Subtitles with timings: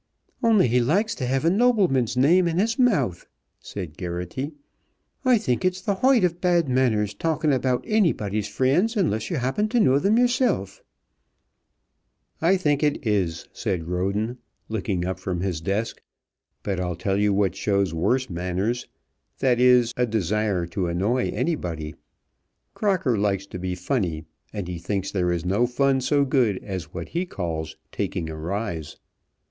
[0.41, 3.27] "Only he likes to have a nobleman's name in his mouth,"
[3.59, 4.53] said Geraghty.
[5.23, 9.69] "I think it's the hoighth of bad manners talking about anybody's friends unless you happen
[9.69, 10.81] to know them yourself."
[12.41, 16.01] "I think it is," said Roden, looking up from his desk.
[16.63, 18.87] "But I'll tell you what shows worse manners;
[19.37, 21.93] that is, a desire to annoy anybody.
[22.73, 26.91] Crocker likes to be funny, and he thinks there is no fun so good as
[26.91, 28.97] what he calls taking a rise.